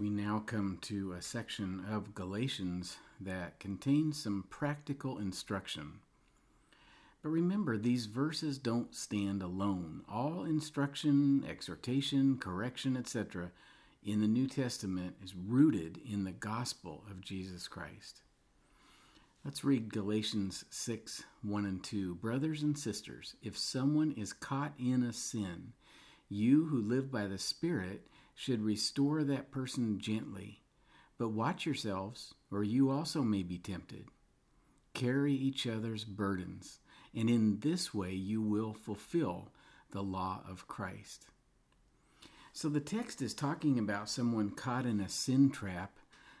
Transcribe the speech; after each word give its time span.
We 0.00 0.08
now 0.08 0.42
come 0.46 0.78
to 0.80 1.12
a 1.12 1.20
section 1.20 1.84
of 1.86 2.14
Galatians 2.14 2.96
that 3.20 3.60
contains 3.60 4.22
some 4.22 4.46
practical 4.48 5.18
instruction. 5.18 6.00
But 7.22 7.28
remember, 7.28 7.76
these 7.76 8.06
verses 8.06 8.56
don't 8.56 8.94
stand 8.94 9.42
alone. 9.42 10.00
All 10.10 10.44
instruction, 10.44 11.44
exhortation, 11.46 12.38
correction, 12.38 12.96
etc., 12.96 13.50
in 14.02 14.22
the 14.22 14.26
New 14.26 14.46
Testament 14.46 15.16
is 15.22 15.34
rooted 15.36 16.00
in 16.10 16.24
the 16.24 16.32
gospel 16.32 17.04
of 17.10 17.20
Jesus 17.20 17.68
Christ. 17.68 18.22
Let's 19.44 19.64
read 19.64 19.92
Galatians 19.92 20.64
6 20.70 21.24
1 21.42 21.66
and 21.66 21.84
2. 21.84 22.14
Brothers 22.14 22.62
and 22.62 22.78
sisters, 22.78 23.34
if 23.42 23.58
someone 23.58 24.12
is 24.12 24.32
caught 24.32 24.72
in 24.78 25.02
a 25.02 25.12
sin, 25.12 25.74
you 26.30 26.64
who 26.64 26.80
live 26.80 27.12
by 27.12 27.26
the 27.26 27.36
Spirit 27.36 28.06
should 28.40 28.62
restore 28.62 29.22
that 29.22 29.50
person 29.50 29.98
gently. 29.98 30.62
But 31.18 31.28
watch 31.28 31.66
yourselves, 31.66 32.32
or 32.50 32.64
you 32.64 32.88
also 32.88 33.20
may 33.20 33.42
be 33.42 33.58
tempted. 33.58 34.06
Carry 34.94 35.34
each 35.34 35.66
other's 35.66 36.04
burdens, 36.04 36.78
and 37.14 37.28
in 37.28 37.60
this 37.60 37.92
way 37.92 38.14
you 38.14 38.40
will 38.40 38.72
fulfill 38.72 39.52
the 39.90 40.02
law 40.02 40.40
of 40.48 40.66
Christ. 40.66 41.26
So 42.54 42.70
the 42.70 42.80
text 42.80 43.20
is 43.20 43.34
talking 43.34 43.78
about 43.78 44.08
someone 44.08 44.52
caught 44.52 44.86
in 44.86 45.00
a 45.00 45.08
sin 45.10 45.50
trap. 45.50 45.98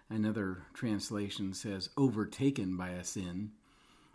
Another 0.08 0.62
translation 0.72 1.52
says 1.52 1.90
overtaken 1.98 2.78
by 2.78 2.92
a 2.92 3.04
sin, 3.04 3.50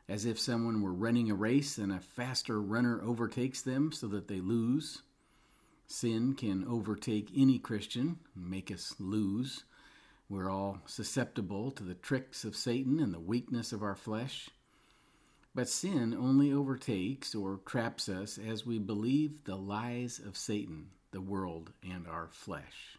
as 0.10 0.26
if 0.26 0.40
someone 0.40 0.82
were 0.82 0.92
running 0.92 1.30
a 1.30 1.36
race 1.36 1.78
and 1.78 1.92
a 1.92 2.00
faster 2.00 2.60
runner 2.60 3.00
overtakes 3.04 3.62
them 3.62 3.92
so 3.92 4.08
that 4.08 4.28
they 4.28 4.42
lose. 4.42 5.04
Sin 5.88 6.34
can 6.34 6.66
overtake 6.68 7.30
any 7.36 7.60
Christian 7.60 8.18
make 8.36 8.72
us 8.72 8.96
lose. 9.00 9.66
We're 10.28 10.50
all 10.50 10.80
susceptible 10.88 11.70
to 11.72 11.84
the 11.84 11.94
tricks 11.94 12.44
of 12.44 12.56
Satan 12.56 13.00
and 13.00 13.14
the 13.14 13.20
weakness 13.20 13.72
of 13.72 13.84
our 13.84 13.96
flesh. 13.96 14.50
But 15.54 15.70
sin 15.70 16.14
only 16.14 16.52
overtakes 16.52 17.36
or 17.36 17.60
traps 17.66 18.10
us 18.10 18.40
as 18.40 18.66
we 18.66 18.80
believe 18.80 19.44
the 19.44 19.56
lies 19.56 20.20
of 20.20 20.36
Satan, 20.36 20.88
the 21.12 21.22
world, 21.22 21.72
and 21.84 22.08
our 22.08 22.28
flesh. 22.30 22.98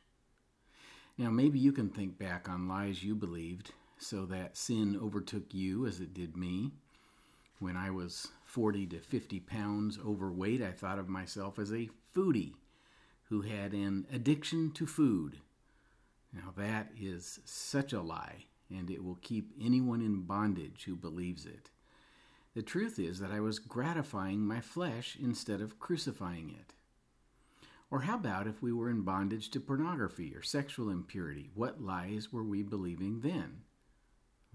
Now, 1.19 1.30
maybe 1.30 1.58
you 1.58 1.72
can 1.72 1.91
think 1.91 2.19
back 2.19 2.48
on 2.48 2.69
lies 2.69 3.03
you 3.03 3.14
believed 3.16 3.72
so 3.98 4.27
that 4.27 4.56
sin 4.56 4.98
overtook 5.03 5.53
you 5.53 5.86
as 5.86 6.00
it 6.00 6.14
did 6.14 6.36
me. 6.36 6.70
When 7.58 7.77
I 7.77 7.91
was 7.91 8.28
40 8.44 8.86
to 8.88 9.00
50 9.00 9.41
pounds 9.41 9.98
overweight, 10.06 10.62
I 10.62 10.70
thought 10.70 10.98
of 10.98 11.08
myself 11.08 11.58
as 11.58 11.72
a 11.72 11.91
foodie 12.14 12.55
who 13.28 13.42
had 13.42 13.72
an 13.72 14.06
addiction 14.12 14.70
to 14.72 14.86
food. 14.86 15.38
Now, 16.32 16.52
that 16.56 16.91
is 17.00 17.41
such 17.44 17.92
a 17.92 18.00
lie, 18.00 18.44
and 18.70 18.91
it 18.91 19.02
will 19.02 19.19
keep 19.22 19.52
anyone 19.60 20.00
in 20.00 20.22
bondage 20.22 20.84
who 20.84 20.96
believes 20.96 21.47
it. 21.47 21.70
The 22.54 22.62
truth 22.62 22.98
is 22.98 23.19
that 23.19 23.30
I 23.30 23.41
was 23.41 23.58
gratifying 23.58 24.41
my 24.41 24.60
flesh 24.60 25.16
instead 25.20 25.60
of 25.60 25.78
crucifying 25.78 26.50
it. 26.50 26.74
Or 27.91 28.00
how 28.00 28.16
about 28.16 28.47
if 28.47 28.62
we 28.62 28.72
were 28.72 28.91
in 28.91 29.02
bondage 29.02 29.50
to 29.50 29.60
pornography 29.60 30.34
or 30.34 30.42
sexual 30.42 30.91
impurity? 30.91 31.50
What 31.54 31.80
lies 31.82 32.32
were 32.32 32.42
we 32.42 32.62
believing 32.62 33.20
then? 33.20 33.62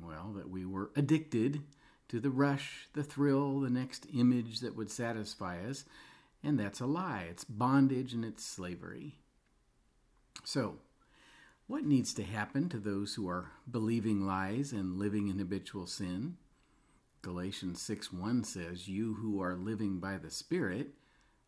Well, 0.01 0.33
that 0.35 0.49
we 0.49 0.65
were 0.65 0.91
addicted 0.95 1.61
to 2.09 2.19
the 2.19 2.29
rush, 2.29 2.89
the 2.93 3.03
thrill, 3.03 3.61
the 3.61 3.69
next 3.69 4.07
image 4.13 4.59
that 4.59 4.75
would 4.75 4.89
satisfy 4.89 5.63
us, 5.65 5.85
and 6.43 6.59
that's 6.59 6.79
a 6.79 6.85
lie. 6.85 7.27
It's 7.29 7.43
bondage 7.43 8.13
and 8.13 8.25
it's 8.25 8.43
slavery. 8.43 9.15
So, 10.43 10.79
what 11.67 11.85
needs 11.85 12.13
to 12.15 12.23
happen 12.23 12.67
to 12.69 12.79
those 12.79 13.15
who 13.15 13.29
are 13.29 13.51
believing 13.69 14.25
lies 14.25 14.71
and 14.71 14.97
living 14.97 15.27
in 15.27 15.39
habitual 15.39 15.87
sin? 15.87 16.37
Galatians 17.21 17.81
6 17.81 18.11
1 18.11 18.43
says, 18.43 18.87
You 18.87 19.13
who 19.13 19.41
are 19.41 19.55
living 19.55 19.99
by 19.99 20.17
the 20.17 20.31
Spirit, 20.31 20.89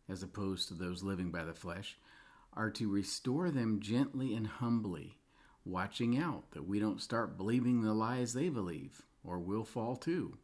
as 0.08 0.22
opposed 0.22 0.68
to 0.68 0.74
those 0.74 1.02
living 1.02 1.30
by 1.30 1.44
the 1.44 1.54
flesh, 1.54 1.98
are 2.52 2.70
to 2.70 2.88
restore 2.88 3.50
them 3.50 3.80
gently 3.80 4.34
and 4.34 4.46
humbly, 4.46 5.18
watching 5.64 6.16
out 6.16 6.52
that 6.52 6.68
we 6.68 6.78
don't 6.78 7.02
start 7.02 7.36
believing 7.36 7.82
the 7.82 7.92
lies 7.92 8.32
they 8.32 8.48
believe, 8.48 9.02
or 9.24 9.40
we'll 9.40 9.64
fall 9.64 9.96
too. 9.96 10.38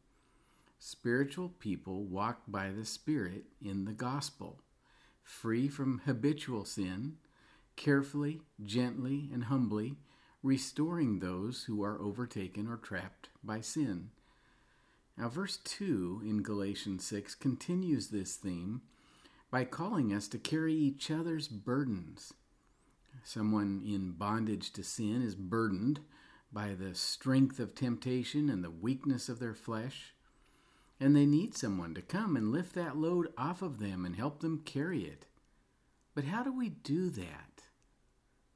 Spiritual 0.82 1.50
people 1.50 2.04
walk 2.04 2.40
by 2.48 2.70
the 2.70 2.86
Spirit 2.86 3.44
in 3.60 3.84
the 3.84 3.92
gospel, 3.92 4.62
free 5.22 5.68
from 5.68 6.00
habitual 6.06 6.64
sin, 6.64 7.18
carefully, 7.76 8.40
gently, 8.64 9.28
and 9.30 9.44
humbly 9.44 9.98
restoring 10.42 11.18
those 11.18 11.64
who 11.64 11.84
are 11.84 12.00
overtaken 12.00 12.66
or 12.66 12.78
trapped 12.78 13.28
by 13.44 13.60
sin. 13.60 14.08
Now, 15.18 15.28
verse 15.28 15.58
2 15.58 16.22
in 16.24 16.42
Galatians 16.42 17.04
6 17.04 17.34
continues 17.34 18.08
this 18.08 18.36
theme 18.36 18.80
by 19.50 19.66
calling 19.66 20.14
us 20.14 20.28
to 20.28 20.38
carry 20.38 20.74
each 20.74 21.10
other's 21.10 21.46
burdens. 21.46 22.32
Someone 23.22 23.82
in 23.84 24.12
bondage 24.12 24.72
to 24.72 24.82
sin 24.82 25.20
is 25.20 25.34
burdened 25.34 26.00
by 26.50 26.72
the 26.72 26.94
strength 26.94 27.60
of 27.60 27.74
temptation 27.74 28.48
and 28.48 28.64
the 28.64 28.70
weakness 28.70 29.28
of 29.28 29.40
their 29.40 29.54
flesh 29.54 30.14
and 31.00 31.16
they 31.16 31.24
need 31.24 31.56
someone 31.56 31.94
to 31.94 32.02
come 32.02 32.36
and 32.36 32.52
lift 32.52 32.74
that 32.74 32.96
load 32.96 33.32
off 33.38 33.62
of 33.62 33.78
them 33.78 34.04
and 34.04 34.14
help 34.14 34.40
them 34.40 34.62
carry 34.64 35.04
it. 35.04 35.26
But 36.14 36.24
how 36.24 36.42
do 36.42 36.52
we 36.52 36.68
do 36.68 37.08
that? 37.10 37.62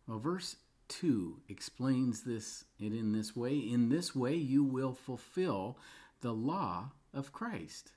Well, 0.06 0.19
verse 0.19 0.56
2 0.88 1.41
explains 1.49 2.22
this 2.22 2.65
it 2.78 2.93
in 2.93 3.12
this 3.12 3.34
way. 3.34 3.56
In 3.56 3.88
this 3.88 4.15
way 4.15 4.34
you 4.34 4.62
will 4.62 4.93
fulfill 4.93 5.78
the 6.21 6.32
law 6.32 6.91
of 7.15 7.32
Christ. 7.32 7.93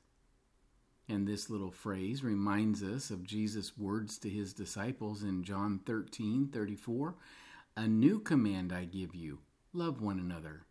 And 1.10 1.28
this 1.28 1.50
little 1.50 1.72
phrase 1.72 2.24
reminds 2.24 2.84
us 2.84 3.10
of 3.10 3.24
Jesus' 3.24 3.78
words 3.78 4.18
to 4.20 4.30
his 4.30 4.54
disciples 4.54 5.24
in 5.24 5.44
John 5.44 5.80
13 5.86 6.50
34. 6.54 7.16
A 7.76 7.88
new 7.88 8.20
command 8.20 8.72
I 8.72 8.86
give 8.86 9.14
you 9.14 9.40
love 9.74 10.02
one 10.02 10.20
another. 10.20 10.64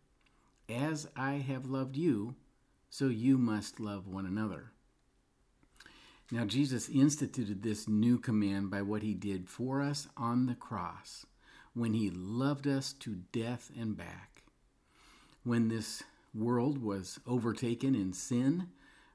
As 0.69 1.07
I 1.15 1.33
have 1.35 1.65
loved 1.65 1.95
you, 1.95 2.35
so 2.89 3.07
you 3.07 3.37
must 3.37 3.79
love 3.79 4.07
one 4.07 4.25
another. 4.25 4.71
Now, 6.31 6.43
Jesus 6.43 6.89
instituted 6.89 7.63
this 7.63 7.87
new 7.87 8.17
command 8.17 8.69
by 8.69 8.81
what 8.81 9.01
he 9.01 9.13
did 9.13 9.47
for 9.47 9.81
us 9.81 10.07
on 10.17 10.45
the 10.45 10.55
cross 10.55 11.25
when 11.73 11.93
he 11.93 12.09
loved 12.09 12.67
us 12.67 12.91
to 12.93 13.21
death 13.31 13.71
and 13.79 13.95
back. 13.95 14.43
When 15.43 15.69
this 15.69 16.03
world 16.35 16.83
was 16.83 17.19
overtaken 17.25 17.95
in 17.95 18.11
sin, 18.11 18.67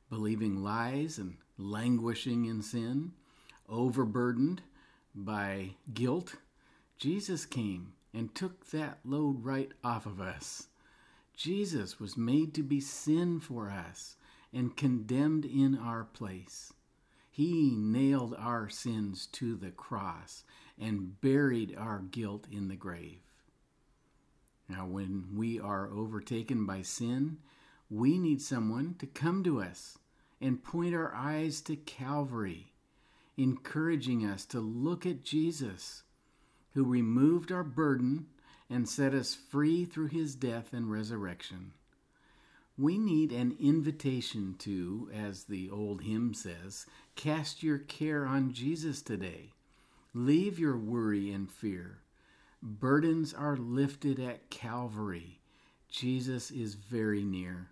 believing 0.09 0.62
lies 0.62 1.19
and 1.19 1.37
languishing 1.59 2.47
in 2.47 2.62
sin, 2.62 3.12
overburdened 3.69 4.62
by 5.15 5.71
guilt, 5.93 6.37
Jesus 6.97 7.44
came 7.44 7.93
and 8.15 8.34
took 8.34 8.71
that 8.71 9.00
load 9.04 9.44
right 9.44 9.72
off 9.84 10.06
of 10.06 10.21
us. 10.21 10.69
Jesus 11.37 11.98
was 11.98 12.16
made 12.16 12.54
to 12.54 12.62
be 12.62 12.81
sin 12.81 13.41
for 13.41 13.70
us 13.70 14.16
and 14.53 14.76
condemned 14.76 15.44
in 15.44 15.78
our 15.78 16.04
place. 16.04 16.72
He 17.31 17.75
nailed 17.75 18.34
our 18.38 18.69
sins 18.69 19.26
to 19.32 19.56
the 19.56 19.71
cross 19.71 20.44
and 20.78 21.21
buried 21.21 21.75
our 21.76 22.00
guilt 22.00 22.47
in 22.53 22.69
the 22.69 22.76
grave. 22.76 23.21
Now, 24.69 24.87
when 24.87 25.28
we 25.34 25.59
are 25.59 25.91
overtaken 25.91 26.66
by 26.66 26.82
sin, 26.82 27.38
we 27.88 28.19
need 28.19 28.41
someone 28.41 28.97
to 28.98 29.06
come 29.06 29.42
to 29.44 29.60
us 29.60 29.98
and 30.41 30.62
point 30.62 30.94
our 30.94 31.15
eyes 31.15 31.60
to 31.62 31.76
Calvary, 31.76 32.72
encouraging 33.37 34.25
us 34.26 34.44
to 34.47 34.60
look 34.60 35.06
at 35.06 35.25
Jesus, 35.25 36.03
who 36.75 36.84
removed 36.84 37.53
our 37.53 37.65
burden 37.65 38.27
and 38.72 38.89
set 38.89 39.13
us 39.13 39.34
free 39.34 39.84
through 39.84 40.09
his 40.09 40.34
death 40.34 40.72
and 40.72 40.91
resurrection. 40.91 41.72
We 42.78 42.98
need 42.98 43.33
an 43.33 43.57
invitation 43.60 44.57
to, 44.60 45.10
as 45.15 45.45
the 45.45 45.69
old 45.71 46.03
hymn 46.03 46.33
says, 46.33 46.86
cast 47.15 47.63
your 47.63 47.78
care 47.78 48.24
on 48.27 48.53
Jesus 48.53 49.03
today. 49.03 49.53
Leave 50.15 50.59
your 50.59 50.77
worry 50.77 51.30
and 51.30 51.51
fear. 51.51 51.98
Burdens 52.63 53.34
are 53.34 53.57
lifted 53.57 54.19
at 54.19 54.48
Calvary. 54.51 55.41
Jesus 55.89 56.51
is 56.51 56.75
very 56.75 57.25
near. 57.25 57.68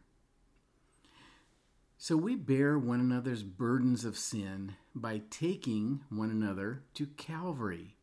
So 1.96 2.16
we 2.16 2.34
bear 2.34 2.78
one 2.78 3.00
another's 3.00 3.42
burdens 3.42 4.04
of 4.04 4.18
sin 4.18 4.74
by 4.94 5.22
taking 5.30 6.00
one 6.10 6.30
another 6.30 6.82
to 6.94 7.06
Calvary 7.06 7.96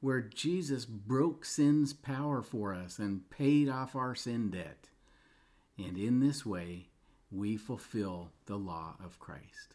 where 0.00 0.20
Jesus 0.20 0.84
broke 0.84 1.44
sin's 1.44 1.92
power 1.92 2.42
for 2.42 2.72
us 2.72 2.98
and 2.98 3.28
paid 3.30 3.68
off 3.68 3.96
our 3.96 4.14
sin 4.14 4.50
debt. 4.50 4.88
And 5.76 5.96
in 5.96 6.20
this 6.20 6.46
way, 6.46 6.88
we 7.30 7.56
fulfill 7.56 8.30
the 8.46 8.56
law 8.56 8.94
of 9.04 9.18
Christ. 9.18 9.74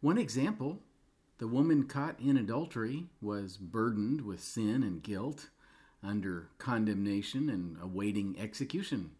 One 0.00 0.18
example 0.18 0.80
the 1.38 1.46
woman 1.46 1.84
caught 1.84 2.18
in 2.20 2.36
adultery 2.36 3.06
was 3.20 3.56
burdened 3.56 4.22
with 4.22 4.42
sin 4.42 4.82
and 4.82 5.02
guilt, 5.02 5.50
under 6.02 6.48
condemnation 6.58 7.48
and 7.48 7.76
awaiting 7.80 8.36
execution. 8.38 9.12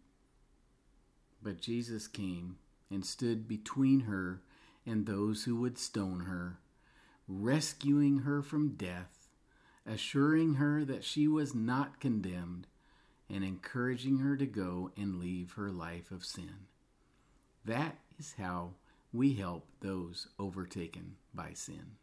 But 1.41 1.61
Jesus 1.61 2.07
came 2.07 2.57
and 2.89 3.05
stood 3.05 3.47
between 3.47 4.01
her 4.01 4.41
and 4.85 5.05
those 5.05 5.43
who 5.43 5.55
would 5.57 5.77
stone 5.77 6.21
her, 6.21 6.57
rescuing 7.29 8.19
her 8.19 8.41
from 8.41 8.69
death, 8.69 9.29
assuring 9.85 10.55
her 10.55 10.83
that 10.83 11.03
she 11.03 11.27
was 11.27 11.53
not 11.53 11.99
condemned, 11.99 12.67
and 13.29 13.43
encouraging 13.43 14.17
her 14.19 14.35
to 14.35 14.47
go 14.47 14.91
and 14.97 15.19
leave 15.19 15.51
her 15.51 15.69
life 15.69 16.09
of 16.09 16.25
sin. 16.25 16.65
That 17.63 17.97
is 18.17 18.35
how 18.39 18.71
we 19.13 19.35
help 19.35 19.67
those 19.81 20.27
overtaken 20.39 21.17
by 21.33 21.53
sin. 21.53 21.97